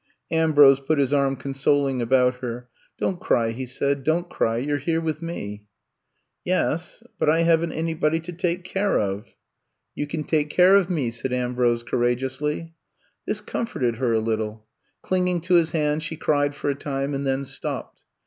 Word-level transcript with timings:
Ambrose 0.31 0.79
put 0.79 0.97
his 0.97 1.13
arm 1.13 1.35
consoling 1.35 2.01
about 2.01 2.37
her. 2.37 2.67
^* 2.97 2.97
Don't 2.97 3.19
cry," 3.19 3.51
he 3.51 3.67
said. 3.67 4.03
Don't 4.03 4.27
cry, 4.31 4.57
you 4.57 4.73
're 4.73 4.77
here 4.79 4.99
with 4.99 5.21
me." 5.21 5.65
*^Yes, 6.43 7.03
but 7.19 7.29
I 7.29 7.43
haven't 7.43 7.73
anybody 7.73 8.19
to 8.21 8.31
take 8.31 8.63
care 8.63 8.99
of." 8.99 9.25
I'VE 9.25 9.25
COMB 9.25 9.25
TO 9.25 9.29
STAY 9.29 10.01
78 10.01 10.03
^^You 10.03 10.09
can 10.09 10.23
take 10.23 10.49
care 10.49 10.75
of 10.75 10.89
me," 10.89 11.11
said 11.11 11.33
Am 11.33 11.53
brose 11.53 11.83
courageously. 11.83 12.73
This 13.27 13.41
comforted 13.41 13.97
her 13.97 14.11
a 14.13 14.19
little. 14.19 14.65
Clinging 15.03 15.39
to 15.41 15.53
his 15.53 15.71
hand, 15.73 16.01
she 16.01 16.15
cried 16.15 16.55
for 16.55 16.71
a 16.71 16.73
time, 16.75 17.13
and 17.13 17.27
then 17.27 17.45
stopped. 17.45 18.01